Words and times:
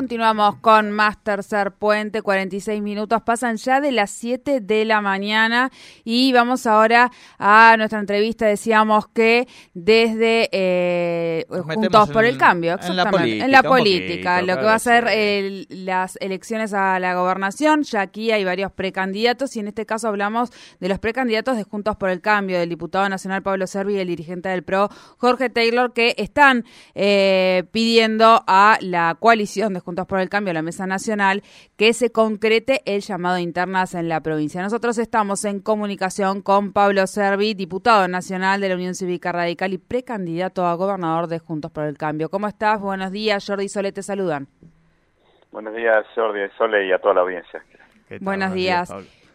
Continuamos 0.00 0.54
con 0.62 0.92
más 0.92 1.22
tercer 1.22 1.72
puente, 1.72 2.22
46 2.22 2.80
minutos, 2.80 3.20
pasan 3.20 3.56
ya 3.56 3.82
de 3.82 3.92
las 3.92 4.10
7 4.10 4.62
de 4.62 4.86
la 4.86 5.02
mañana 5.02 5.70
y 6.04 6.32
vamos 6.32 6.66
ahora 6.66 7.12
a 7.38 7.74
nuestra 7.76 8.00
entrevista. 8.00 8.46
Decíamos 8.46 9.08
que 9.08 9.46
desde 9.74 10.48
eh, 10.52 11.44
Juntos 11.50 12.08
por 12.08 12.24
el 12.24 12.38
Cambio, 12.38 12.78
en 12.82 12.96
la 12.96 13.10
política, 13.10 13.44
en 13.44 13.50
la 13.50 13.62
política 13.62 14.40
lo 14.40 14.56
que 14.56 14.62
va 14.62 14.74
a 14.76 14.78
ser 14.78 15.04
las 15.68 16.16
elecciones 16.22 16.72
a 16.72 16.98
la 16.98 17.14
gobernación, 17.14 17.82
ya 17.82 18.00
aquí 18.00 18.30
hay 18.30 18.42
varios 18.42 18.72
precandidatos 18.72 19.54
y 19.56 19.60
en 19.60 19.68
este 19.68 19.84
caso 19.84 20.08
hablamos 20.08 20.48
de 20.80 20.88
los 20.88 20.98
precandidatos 20.98 21.58
de 21.58 21.64
Juntos 21.64 21.96
por 21.96 22.08
el 22.08 22.22
Cambio, 22.22 22.58
del 22.58 22.70
diputado 22.70 23.06
nacional 23.10 23.42
Pablo 23.42 23.66
Servi 23.66 23.96
y 23.96 23.98
el 23.98 24.08
dirigente 24.08 24.48
del 24.48 24.62
PRO 24.62 24.88
Jorge 25.18 25.50
Taylor, 25.50 25.92
que 25.92 26.14
están 26.16 26.64
eh, 26.94 27.64
pidiendo 27.70 28.42
a 28.46 28.78
la 28.80 29.14
coalición 29.20 29.74
de 29.74 29.80
Juntos 29.80 29.89
por 30.06 30.20
el 30.20 30.28
Cambio, 30.28 30.52
la 30.52 30.62
Mesa 30.62 30.86
Nacional, 30.86 31.42
que 31.76 31.92
se 31.92 32.10
concrete 32.10 32.80
el 32.84 33.00
llamado 33.00 33.36
a 33.36 33.40
internas 33.40 33.94
en 33.94 34.08
la 34.08 34.20
provincia. 34.20 34.62
Nosotros 34.62 34.98
estamos 34.98 35.44
en 35.44 35.60
comunicación 35.60 36.42
con 36.42 36.72
Pablo 36.72 37.06
Servi, 37.06 37.54
diputado 37.54 38.08
nacional 38.08 38.60
de 38.60 38.68
la 38.68 38.74
Unión 38.74 38.94
Cívica 38.94 39.32
Radical 39.32 39.72
y 39.72 39.78
precandidato 39.78 40.66
a 40.66 40.74
gobernador 40.74 41.26
de 41.26 41.38
Juntos 41.38 41.70
por 41.70 41.84
el 41.84 41.96
Cambio. 41.96 42.28
¿Cómo 42.28 42.46
estás? 42.46 42.80
Buenos 42.80 43.12
días, 43.12 43.44
Jordi 43.46 43.64
y 43.64 43.68
Sole 43.68 43.92
te 43.92 44.02
saludan. 44.02 44.48
Buenos 45.52 45.74
días, 45.74 46.06
Jordi 46.14 46.40
Sole 46.56 46.86
y 46.86 46.92
a 46.92 46.98
toda 46.98 47.14
la 47.14 47.20
audiencia. 47.22 47.62
Buenos 48.20 48.52
días. 48.52 48.92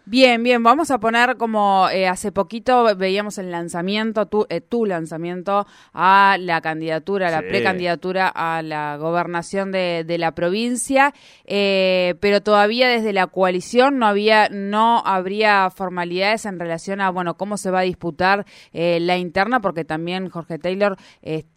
Bien, 0.08 0.44
bien, 0.44 0.62
vamos 0.62 0.92
a 0.92 1.00
poner 1.00 1.36
como 1.36 1.90
eh, 1.90 2.08
hace 2.08 2.32
poquito 2.32 2.96
veíamos 2.96 3.40
el 3.40 3.50
lanzamiento, 3.50 4.28
tu, 4.28 4.46
eh, 4.50 4.62
tu 4.62 4.86
lanzamiento 4.86 5.66
a 5.94 6.38
la 6.40 6.62
candidatura, 6.62 7.32
la 7.32 7.42
precandidatura 7.42 8.28
a 8.28 8.62
la 8.62 8.98
gobernación 8.98 9.72
de, 9.72 10.04
de 10.06 10.20
la 10.20 10.34
provincia, 10.34 11.12
eh, 11.46 12.14
pero 12.20 12.42
todavía 12.42 12.88
desde 12.88 13.14
la 13.14 13.26
coalición 13.26 13.98
no 13.98 14.06
había, 14.06 14.48
no 14.50 15.02
habría 15.04 15.72
formalidades 15.72 16.46
en 16.46 16.60
relación 16.60 17.02
a, 17.02 17.10
bueno, 17.10 17.36
cómo 17.36 17.58
se 17.58 17.72
va 17.72 17.80
a 17.80 17.84
disputar 17.84 18.46
la 18.74 19.18
interna, 19.18 19.60
porque 19.60 19.86
también 19.86 20.30
Jorge 20.30 20.60
Taylor 20.60 20.98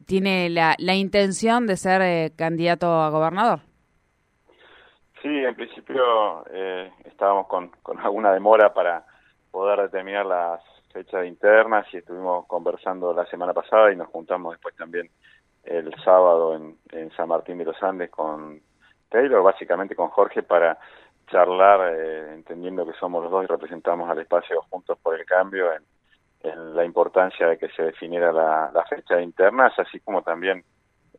tiene 0.06 0.48
la, 0.48 0.74
la 0.78 0.94
intención 0.94 1.66
de 1.66 1.76
ser 1.76 2.32
candidato 2.34 3.02
a 3.02 3.10
gobernador. 3.10 3.67
Sí, 5.22 5.28
en 5.28 5.55
principio 5.55 6.44
eh, 6.50 6.92
estábamos 7.05 7.47
con, 7.48 7.70
con 7.83 7.98
alguna 8.05 8.33
demora 8.33 8.72
para 8.72 9.05
poder 9.50 9.83
determinar 9.83 10.27
las 10.27 10.60
fechas 10.92 11.27
internas 11.27 11.86
y 11.92 11.98
estuvimos 11.98 12.47
conversando 12.47 13.12
la 13.12 13.27
semana 13.27 13.52
pasada 13.52 13.92
y 13.92 13.97
nos 13.97 14.08
juntamos 14.08 14.52
después 14.52 14.75
también 14.77 15.10
el 15.64 15.94
sábado 16.02 16.55
en, 16.55 17.10
San 17.16 17.28
Martín 17.28 17.58
de 17.58 17.64
los 17.64 17.83
Andes 17.83 18.10
con 18.10 18.60
Taylor, 19.08 19.42
básicamente 19.42 19.94
con 19.94 20.08
Jorge, 20.08 20.42
para 20.42 20.78
charlar, 21.30 21.94
eh, 21.94 22.34
entendiendo 22.34 22.86
que 22.86 22.98
somos 22.98 23.22
los 23.22 23.30
dos 23.30 23.44
y 23.44 23.47
representamos 23.47 24.08
al 24.08 24.19
espacio 24.19 24.62
Juntos 24.70 24.98
por 25.03 25.19
el 25.19 25.27
Cambio, 25.27 25.72
en, 25.72 25.82
la 26.75 26.84
importancia 26.84 27.48
de 27.48 27.58
que 27.58 27.69
se 27.70 27.82
definiera 27.82 28.32
la, 28.32 28.70
la 28.72 28.84
fecha 28.84 29.16
de 29.16 29.25
internas, 29.25 29.77
así 29.78 29.98
como 30.00 30.22
también 30.22 30.64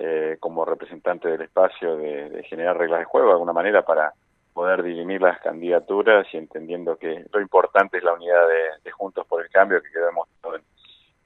eh, 0.02 0.38
como 0.40 0.64
representante 0.64 1.28
del 1.28 1.42
espacio 1.42 1.98
de, 1.98 2.42
generar 2.44 2.78
reglas 2.78 3.00
de 3.00 3.06
juego 3.06 3.28
de 3.28 3.34
alguna 3.34 3.52
manera 3.52 3.82
para 3.84 4.14
poder 4.54 4.82
dirimir 4.82 5.22
las 5.22 5.42
candidaturas 5.42 6.26
y 6.34 6.38
entendiendo 6.38 6.98
que 6.98 7.26
lo 7.34 7.42
importante 7.42 7.98
es 7.98 8.04
la 8.04 8.14
unidad 8.14 8.48
de, 8.82 8.92
Juntos 8.92 9.28
por 9.28 9.42
el 9.42 9.50
Cambio 9.50 9.82
que 9.82 9.92
quedamos 9.92 10.28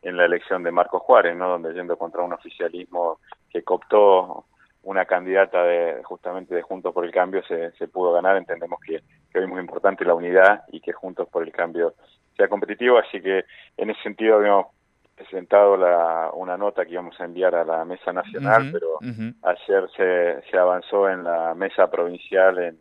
en, 0.02 0.18
la 0.18 0.26
elección 0.26 0.64
de 0.64 0.72
Marcos 0.72 1.04
Juárez, 1.04 1.36
¿no? 1.36 1.50
donde 1.50 1.74
yendo 1.74 1.98
contra 1.98 2.24
un 2.24 2.34
oficialismo 2.34 3.20
que 3.50 3.64
cooptó 3.64 4.46
una 4.82 5.06
candidata 5.06 5.64
de 5.64 6.02
justamente 6.04 6.56
de 6.56 6.64
Juntos 6.64 6.94
por 6.94 7.06
el 7.06 7.12
Cambio 7.12 7.44
se, 7.44 7.72
se 7.74 7.88
pudo 7.88 8.12
ganar, 8.14 8.38
entendemos 8.38 8.80
que, 8.82 9.02
que 9.32 9.38
hoy 9.38 9.46
es 9.46 9.50
muy 9.50 9.62
importante 9.62 10.04
la 10.04 10.16
unidad 10.16 10.64
y 10.72 10.82
que 10.82 10.94
Juntos 10.94 11.28
por 11.30 11.44
el 11.44 11.52
Cambio 11.52 11.94
sea 12.36 12.48
competitivo, 12.48 12.98
así 12.98 13.22
que 13.22 13.46
en 13.78 13.92
ese 13.92 14.02
sentido 14.02 14.38
habíamos 14.38 14.68
presentado 15.16 15.78
la, 15.78 16.32
una 16.34 16.58
nota 16.58 16.86
que 16.86 16.94
íbamos 16.94 17.20
a 17.20 17.26
enviar 17.26 17.56
a 17.56 17.64
la 17.64 17.86
mesa 17.86 18.12
nacional, 18.12 18.72
pero 18.72 19.00
ayer 19.44 19.90
se, 19.96 20.50
se 20.50 20.58
avanzó 20.58 21.10
en 21.10 21.24
la 21.24 21.54
mesa 21.54 21.90
provincial 21.90 22.58
en, 22.60 22.80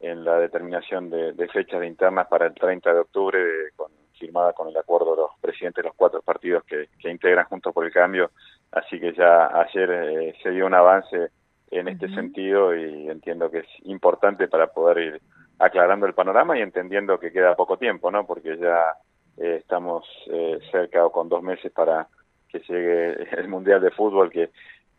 en 0.00 0.24
la 0.24 0.38
determinación 0.38 1.10
de, 1.10 1.32
de 1.32 1.48
fechas 1.48 1.80
de 1.80 1.86
internas 1.86 2.26
para 2.26 2.46
el 2.46 2.54
30 2.54 2.92
de 2.92 3.00
octubre, 3.00 3.38
con, 3.76 3.92
firmada 4.18 4.52
con 4.52 4.68
el 4.68 4.76
acuerdo 4.76 5.12
de 5.12 5.22
los 5.22 5.30
presidentes 5.40 5.82
de 5.82 5.88
los 5.88 5.96
cuatro 5.96 6.20
partidos 6.22 6.64
que, 6.64 6.88
que 6.98 7.10
integran 7.10 7.46
Juntos 7.46 7.72
por 7.72 7.84
el 7.84 7.92
Cambio. 7.92 8.30
Así 8.72 9.00
que 9.00 9.14
ya 9.14 9.46
ayer 9.46 9.90
eh, 9.90 10.34
se 10.42 10.50
dio 10.50 10.66
un 10.66 10.74
avance 10.74 11.30
en 11.70 11.88
este 11.88 12.08
sentido 12.08 12.74
y 12.74 13.08
entiendo 13.08 13.50
que 13.50 13.58
es 13.58 13.68
importante 13.84 14.48
para 14.48 14.68
poder 14.68 14.98
ir 14.98 15.22
aclarando 15.58 16.06
el 16.06 16.14
panorama 16.14 16.58
y 16.58 16.62
entendiendo 16.62 17.18
que 17.18 17.32
queda 17.32 17.56
poco 17.56 17.76
tiempo, 17.76 18.10
¿no? 18.10 18.26
Porque 18.26 18.56
ya 18.58 18.94
eh, 19.40 19.56
estamos 19.60 20.04
eh, 20.30 20.58
cerca 20.70 21.06
o 21.06 21.12
con 21.12 21.28
dos 21.28 21.42
meses 21.42 21.70
para 21.72 22.08
que 22.48 22.60
llegue 22.60 23.28
el 23.38 23.48
Mundial 23.48 23.80
de 23.80 23.90
Fútbol 23.90 24.30
que, 24.30 24.50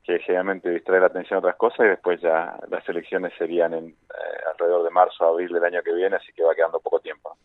que 0.04 0.20
generalmente 0.20 0.70
distrae 0.70 1.00
la 1.00 1.08
atención 1.08 1.38
a 1.38 1.40
otras 1.40 1.56
cosas 1.56 1.86
y 1.86 1.90
después 1.90 2.22
ya 2.22 2.58
las 2.70 2.88
elecciones 2.88 3.34
serían 3.38 3.74
en, 3.74 3.88
eh, 3.88 4.40
alrededor 4.52 4.84
de 4.84 4.92
marzo 4.92 5.26
abril 5.26 5.52
del 5.52 5.64
año 5.64 5.82
que 5.84 5.94
viene, 5.94 6.16
así 6.16 6.32
que 6.34 6.44
va 6.44 6.56
quedando 6.56 6.80
poco 6.80 7.00
tiempo. 7.00 7.38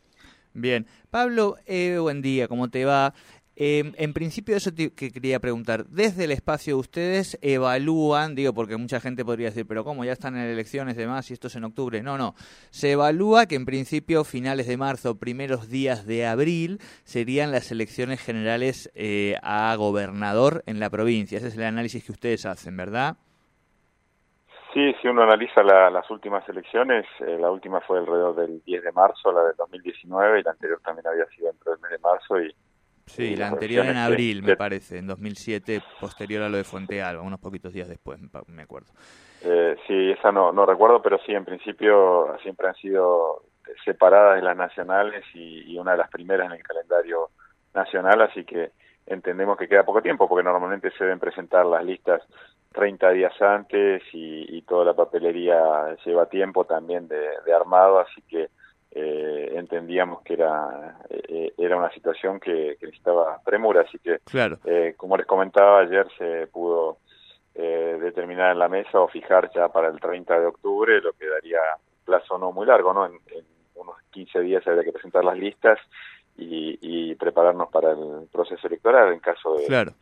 Bien. 0.53 0.87
Pablo, 1.11 1.57
buen 2.01 2.23
día, 2.23 2.47
¿cómo 2.47 2.71
te 2.71 2.85
va? 2.85 3.13
Eh, 3.57 3.93
en 3.97 4.13
principio, 4.13 4.57
eso 4.57 4.73
que 4.75 4.91
quería 4.91 5.39
preguntar. 5.39 5.87
Desde 5.87 6.25
el 6.25 6.33
espacio, 6.33 6.77
¿ustedes 6.77 7.39
evalúan, 7.41 8.35
digo, 8.35 8.53
porque 8.53 8.77
mucha 8.77 9.01
gente 9.01 9.25
podría 9.25 9.49
decir, 9.49 9.67
pero 9.67 9.85
¿cómo? 9.85 10.05
Ya 10.05 10.13
están 10.13 10.37
en 10.37 10.43
elecciones 10.43 10.97
de 10.97 11.07
más 11.07 11.31
y 11.31 11.35
esto 11.35 11.47
es 11.47 11.57
en 11.57 11.65
octubre. 11.65 12.03
No, 12.03 12.19
no. 12.19 12.35
Se 12.71 12.93
evalúa 12.93 13.47
que 13.47 13.55
en 13.55 13.65
principio, 13.65 14.25
finales 14.25 14.67
de 14.67 14.77
marzo, 14.77 15.19
primeros 15.19 15.69
días 15.69 16.07
de 16.07 16.27
abril, 16.27 16.79
serían 17.05 17.53
las 17.53 17.71
elecciones 17.71 18.21
generales 18.21 18.91
eh, 18.95 19.37
a 19.43 19.75
gobernador 19.77 20.65
en 20.67 20.81
la 20.81 20.91
provincia. 20.91 21.39
Ese 21.39 21.49
es 21.49 21.57
el 21.57 21.65
análisis 21.65 22.05
que 22.05 22.13
ustedes 22.13 22.47
hacen, 22.47 22.77
¿verdad? 22.77 23.17
Sí, 24.75 24.93
si 25.01 25.07
uno 25.07 25.23
analiza 25.23 25.63
las 25.63 26.11
últimas 26.11 26.49
elecciones, 26.49 27.07
eh, 27.21 27.39
la 27.39 27.49
última 27.49 27.81
fue 27.83 28.01
alrededor 28.01 28.35
del 28.35 28.61
10 28.65 28.83
de 28.83 28.91
marzo, 28.91 29.31
la 29.31 29.45
del 29.45 29.57
2019, 29.57 30.41
y 30.41 30.43
la 30.43 30.51
anterior 30.51 30.81
también 30.85 31.07
había 31.07 31.27
sido 31.27 31.47
dentro 31.47 31.71
del 31.71 31.81
mes 31.81 31.93
de 31.93 31.99
marzo, 32.01 32.41
y 32.41 32.53
Sí, 33.07 33.37
la 33.37 33.49
anterior 33.49 33.87
en 33.87 33.97
abril, 33.97 34.43
me 34.43 34.57
parece, 34.57 34.99
en 34.99 35.07
2007, 35.07 35.83
posterior 36.01 36.43
a 36.43 36.49
lo 36.49 36.57
de 36.57 36.65
Fuente 36.65 37.03
Alba, 37.03 37.23
unos 37.23 37.39
poquitos 37.39 37.73
días 37.73 37.89
después, 37.89 38.19
me 38.49 38.63
acuerdo. 38.63 38.93
Eh, 39.43 39.77
sí, 39.87 40.11
esa 40.11 40.33
no, 40.33 40.53
no 40.53 40.65
recuerdo, 40.65 41.03
pero 41.03 41.19
sí, 41.19 41.33
en 41.33 41.45
principio 41.45 42.35
siempre 42.43 42.69
han 42.69 42.75
sido 42.77 43.43
separadas 43.85 44.37
de 44.37 44.43
las 44.43 44.57
nacionales 44.57 45.25
y, 45.35 45.77
una 45.79 45.93
de 45.93 45.99
las 45.99 46.11
primeras 46.11 46.47
en 46.47 46.53
el 46.53 46.63
calendario 46.63 47.31
nacional, 47.75 48.23
así 48.23 48.45
que 48.45 48.71
entendemos 49.07 49.59
que 49.59 49.69
queda 49.69 49.85
poco 49.85 50.01
tiempo, 50.01 50.29
porque 50.29 50.45
normalmente 50.45 50.91
se 50.93 51.05
deben 51.05 51.19
presentar 51.21 51.67
las 51.67 51.85
listas 51.85 52.23
30 52.73 53.11
días 53.11 53.43
antes 53.43 54.03
y, 54.13 54.63
toda 54.63 54.87
la 54.87 54.95
papelería 54.95 55.95
lleva 56.07 56.27
tiempo 56.27 56.65
también 56.65 57.07
de 57.07 57.53
armado, 57.55 58.01
así 58.01 58.23
que 58.23 58.49
eh, 58.95 59.53
entendíamos 59.57 60.23
que 60.23 60.35
era 60.35 60.99
eh, 61.11 61.53
era 61.59 61.77
una 61.77 61.91
situación 61.91 62.39
que, 62.39 62.77
necesitaba 62.81 63.41
premura 63.45 63.81
así 63.83 63.99
que 63.99 64.21
claro. 64.25 64.59
eh, 64.65 64.95
como 64.97 65.17
les 65.17 65.27
comentaba 65.27 65.81
ayer 65.81 66.07
se 66.17 66.47
pudo 66.47 66.99
eh, 67.55 67.99
determinar 68.01 68.53
en 68.53 68.59
la 68.61 68.69
mesa 68.69 69.01
o 69.01 69.09
fijar 69.09 69.51
ya 69.53 69.69
para 69.69 69.89
el 69.89 69.99
30 69.99 70.39
de 70.39 70.47
octubre 70.47 71.01
lo 71.01 71.13
que 71.15 71.29
daría 71.29 71.59
un 71.99 72.05
plazo 72.05 72.39
no 72.39 72.53
muy 72.53 72.67
largo 72.67 72.95
no 72.95 73.07
en, 73.07 73.19
unos 73.75 73.97
15 74.11 74.41
días 74.41 74.67
habría 74.67 74.85
que 74.85 74.93
presentar 74.93 75.25
las 75.25 75.37
listas 75.37 75.79
y, 76.37 76.79
y, 76.81 77.15
prepararnos 77.17 77.71
para 77.71 77.93
el 77.93 78.29
proceso 78.33 78.67
electoral 78.67 79.13
en 79.13 79.21
caso 79.21 79.55
de, 79.55 79.67
claro. 79.67 79.93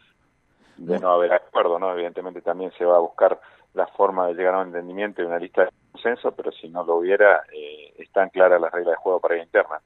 de 0.76 0.98
no 0.98 1.10
haber 1.12 1.32
acuerdo 1.32 1.78
no 1.78 1.92
evidentemente 1.92 2.42
también 2.42 2.72
se 2.76 2.84
va 2.84 2.96
a 2.96 3.00
buscar 3.00 3.40
la 3.72 3.86
forma 3.86 4.26
de 4.26 4.34
llegar 4.34 4.54
a 4.54 4.60
un 4.60 4.68
entendimiento 4.68 5.22
y 5.22 5.26
una 5.26 5.38
lista 5.38 5.62
de 5.62 5.70
consenso, 6.02 6.32
pero 6.32 6.52
si 6.52 6.68
no 6.68 6.84
lo 6.84 6.96
hubiera, 6.96 7.42
eh, 7.52 7.94
están 7.98 8.30
claras 8.30 8.60
las 8.60 8.72
reglas 8.72 8.92
de 8.92 9.02
juego 9.02 9.20
para 9.20 9.36
la 9.36 9.42
interna. 9.42 9.80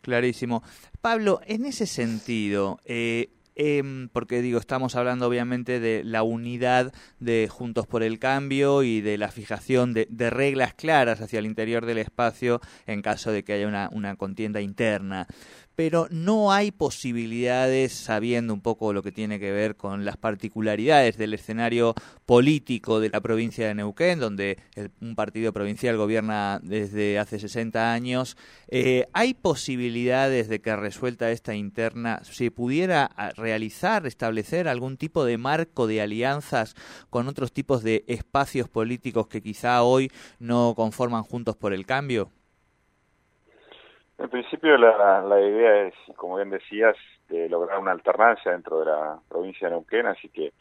Clarísimo. 0.00 0.62
Pablo, 1.00 1.40
en 1.46 1.64
ese 1.64 1.86
sentido, 1.86 2.78
eh, 2.84 3.30
Em, 3.62 4.08
porque 4.08 4.40
digo, 4.40 4.58
estamos 4.58 4.96
hablando 4.96 5.26
obviamente 5.26 5.80
de 5.80 6.02
la 6.02 6.22
unidad 6.22 6.94
de 7.18 7.46
Juntos 7.50 7.86
por 7.86 8.02
el 8.02 8.18
Cambio 8.18 8.82
y 8.82 9.02
de 9.02 9.18
la 9.18 9.28
fijación 9.28 9.92
de, 9.92 10.06
reglas 10.30 10.72
claras 10.72 11.20
hacia 11.20 11.40
el 11.40 11.44
interior 11.44 11.84
del 11.84 11.98
espacio 11.98 12.60
en 12.86 13.02
caso 13.02 13.32
de 13.32 13.44
que 13.44 13.52
haya 13.52 13.68
una, 13.68 13.90
una 13.92 14.16
contienda 14.16 14.62
interna 14.62 15.26
pero 15.80 16.08
no 16.10 16.52
hay 16.52 16.72
posibilidades, 16.72 17.92
sabiendo 17.92 18.52
un 18.52 18.60
poco 18.60 18.92
lo 18.92 19.02
que 19.02 19.12
tiene 19.12 19.40
que 19.40 19.50
ver 19.50 19.76
con 19.76 20.04
las 20.04 20.18
particularidades 20.18 21.16
del 21.16 21.32
escenario 21.32 21.94
político 22.26 23.00
de 23.00 23.08
la 23.08 23.22
provincia 23.22 23.66
de 23.66 23.74
Neuquén, 23.74 24.20
donde 24.20 24.58
un 25.00 25.14
partido 25.14 25.54
provincial 25.54 25.96
gobierna 25.96 26.60
desde 26.62 27.18
hace 27.18 27.38
60 27.38 27.94
años, 27.94 28.36
eh, 28.68 29.06
¿hay 29.14 29.32
posibilidades 29.32 30.50
de 30.50 30.60
que 30.60 30.76
resuelta 30.76 31.30
esta 31.30 31.54
interna 31.54 32.20
se 32.24 32.50
pudiera 32.50 33.10
ah, 33.16 33.30
realizar, 33.34 34.06
establecer 34.06 34.68
algún 34.68 34.98
tipo 34.98 35.24
de 35.24 35.38
marco 35.38 35.86
de 35.86 36.02
alianzas 36.02 36.74
con 37.08 37.26
otros 37.26 37.54
tipos 37.54 37.82
de 37.82 38.04
espacios 38.06 38.68
políticos 38.68 39.28
que 39.28 39.40
quizá 39.40 39.82
hoy 39.82 40.10
no 40.38 40.74
conforman 40.76 41.22
Juntos 41.22 41.56
por 41.56 41.72
el 41.72 41.86
Cambio? 41.86 42.30
En 44.20 44.28
principio 44.28 44.76
la, 44.76 45.22
la 45.22 45.40
idea 45.40 45.86
es, 45.86 45.94
como 46.14 46.36
bien 46.36 46.50
decías, 46.50 46.94
de 47.30 47.48
lograr 47.48 47.78
una 47.78 47.92
alternancia 47.92 48.52
dentro 48.52 48.80
de 48.80 48.84
la 48.84 49.18
provincia 49.26 49.66
de 49.66 49.72
Neuquén, 49.72 50.06
así 50.06 50.28
que 50.28 50.52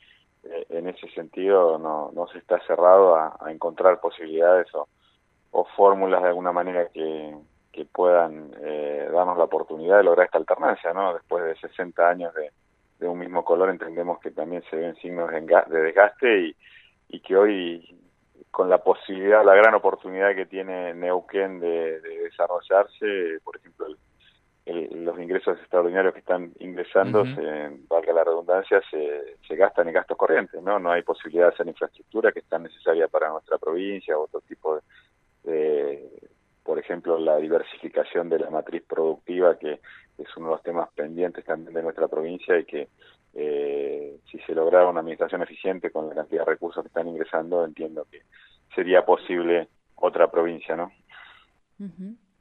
eh, 0.44 0.66
en 0.70 0.88
ese 0.88 1.10
sentido 1.10 1.78
no, 1.78 2.10
no 2.14 2.26
se 2.28 2.38
está 2.38 2.58
cerrado 2.66 3.18
a, 3.18 3.38
encontrar 3.52 4.00
posibilidades 4.00 4.74
o, 4.74 4.88
o, 5.52 5.66
fórmulas 5.76 6.22
de 6.22 6.30
alguna 6.30 6.54
manera 6.54 6.88
que, 6.88 7.36
puedan 7.94 8.52
eh, 8.62 9.10
darnos 9.12 9.38
la 9.38 9.46
oportunidad 9.46 9.98
de 9.98 10.04
lograr 10.04 10.26
esta 10.26 10.38
alternancia, 10.38 10.94
¿no? 10.94 11.14
Después 11.14 11.46
de 11.46 11.56
60 11.56 12.10
años 12.10 12.34
de, 12.34 12.52
de 13.00 13.08
un 13.08 13.18
mismo 13.18 13.46
color 13.46 13.70
entendemos 13.70 14.20
que 14.20 14.32
también 14.32 14.64
se 14.70 14.76
ven 14.76 14.96
signos 14.98 15.32
de 15.32 15.82
desgaste 15.82 16.42
y, 16.42 16.56
y 17.08 17.20
que 17.22 17.38
hoy 17.38 17.99
con 18.52 18.70
la 18.70 18.80
posibilidad, 18.80 19.46
la 19.46 19.56
gran 19.56 19.74
oportunidad 19.74 20.36
que 20.36 20.46
tiene 20.46 20.94
Neuquén 20.94 21.60
de, 21.60 22.00
desarrollarse, 22.02 23.40
por 23.44 23.58
ejemplo, 23.58 23.88
los 24.66 25.20
ingresos 25.20 25.58
extraordinarios 25.58 26.14
que 26.14 26.20
están 26.20 26.52
ingresando, 26.60 27.24
valga 27.88 28.14
la 28.14 28.24
redundancia, 28.24 28.82
se, 28.92 29.38
se, 29.48 29.56
gastan 29.56 29.88
en 29.88 29.96
gastos 29.96 30.18
corrientes, 30.18 30.62
¿no? 30.62 30.78
No 30.78 30.92
hay 30.92 31.02
posibilidad 31.02 31.48
de 31.48 31.54
hacer 31.54 31.68
infraestructura 31.68 32.32
que 32.32 32.40
es 32.40 32.46
tan 32.46 32.64
necesaria 32.64 33.08
para 33.08 33.30
nuestra 33.30 33.58
provincia 33.58 34.18
o 34.18 34.26
otro 34.26 34.42
tipo 34.42 34.80
de, 35.44 36.10
por 36.64 36.78
ejemplo, 36.78 37.18
la 37.18 37.38
diversificación 37.38 38.30
de 38.30 38.40
la 38.40 38.52
matriz 38.52 38.84
productiva, 38.84 39.58
que 39.58 39.80
es 40.20 40.38
uno 40.38 40.50
de 40.50 40.52
los 40.52 40.64
temas 40.64 40.90
pendientes 40.94 41.44
también 41.44 41.74
de 41.74 41.82
nuestra 41.82 42.08
provincia 42.08 42.60
y 42.60 42.66
que 42.66 42.90
eh, 43.34 44.19
si 44.32 44.40
se 44.40 44.54
lograra 44.54 44.88
una 44.88 45.02
administración 45.02 45.42
eficiente 45.42 45.92
con 45.92 46.10
la 46.10 46.16
cantidad 46.16 46.46
de 46.46 46.52
recursos 46.52 46.84
que 46.84 46.88
están 46.88 47.08
ingresando, 47.08 47.64
entiendo 47.66 48.06
que 48.10 48.24
sería 48.76 49.06
posible 49.06 49.70
otra 49.96 50.30
provincia, 50.30 50.76
¿no? 50.76 50.92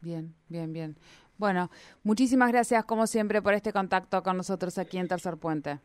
Bien, 0.01 0.35
bien, 0.49 0.73
bien. 0.73 0.97
Bueno, 1.37 1.71
muchísimas 2.03 2.51
gracias 2.51 2.85
como 2.85 3.07
siempre 3.07 3.41
por 3.43 3.55
este 3.55 3.73
contacto 3.73 4.23
con 4.23 4.37
nosotros 4.37 4.77
aquí 4.79 4.99
en 4.99 5.09
Tercer 5.09 5.37
Puente. 5.37 5.79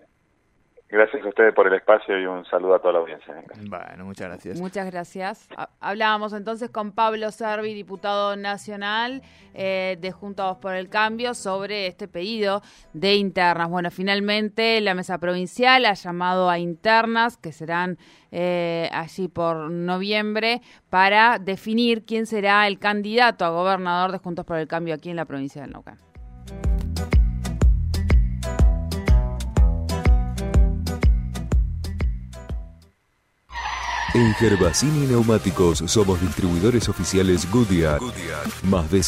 Gracias 0.94 1.26
a 1.26 1.30
ustedes 1.30 1.56
por 1.56 1.66
el 1.66 1.74
espacio 1.74 2.22
y 2.22 2.28
un 2.28 2.46
saludo 2.46 2.76
a 2.76 2.80
toda 2.80 2.94
la 2.94 3.00
audiencia. 3.00 3.34
Bueno, 3.68 4.06
muchas 4.06 4.28
gracias. 4.28 4.62
Muchas 4.62 4.92
gracias. 4.92 5.50
Hablábamos 5.80 6.34
entonces 6.34 6.70
con 6.70 6.92
Pablo 6.92 7.32
Servi, 7.32 7.74
diputado 7.74 8.36
nacional 8.36 9.24
eh, 9.56 9.98
de 10.00 10.12
Juntos 10.12 10.58
por 10.58 10.76
el 10.76 10.90
Cambio, 10.90 11.34
sobre 11.34 11.88
este 11.88 12.08
pedido 12.08 12.62
de 12.94 13.16
internas. 13.16 13.72
Bueno, 13.72 13.90
finalmente 13.90 14.80
la 14.82 14.94
mesa 14.94 15.18
provincial 15.18 15.88
ha 15.88 15.96
llamado 15.96 16.48
a 16.48 16.60
internas 16.60 17.38
que 17.38 17.54
serán 17.54 17.98
eh, 18.32 18.88
allí 18.92 19.30
por 19.30 19.72
noviembre 19.72 20.62
para 20.92 21.40
definir 21.40 22.06
quién 22.06 22.28
será 22.28 22.68
el 22.68 22.78
candidato 22.78 23.46
a 23.46 23.50
gobernador 23.50 24.12
de 24.12 24.20
Juntos 24.20 24.46
por 24.46 24.60
el 24.60 24.68
Cambio 24.68 24.94
aquí 24.94 25.10
en 25.10 25.16
la 25.16 25.26
provincia 25.26 25.64
de 25.64 25.70
Neuquén. 25.70 25.98
En 34.16 34.32
Gervasini 34.36 35.08
Neumáticos 35.08 35.84
somos 35.88 36.22
distribuidores 36.22 36.88
oficiales 36.88 37.50
Goodyear. 37.50 38.00
Más 38.62 38.90
de 38.92 39.02